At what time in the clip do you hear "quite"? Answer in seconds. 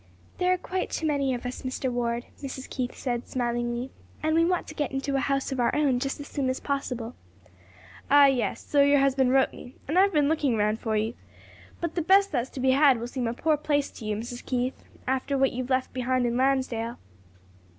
0.57-0.89